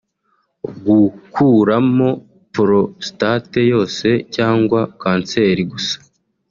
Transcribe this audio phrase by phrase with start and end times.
[0.87, 2.09] gukuramo
[2.53, 5.95] prostate yose cyangwa kanseri gusa